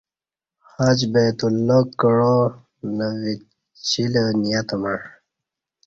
[0.71, 2.35] حج بیت اللہ کعا
[2.95, 4.95] نہ وچیلہ نیت مع